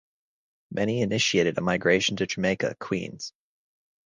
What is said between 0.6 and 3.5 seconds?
Many initiated a migration to Jamaica, Queens.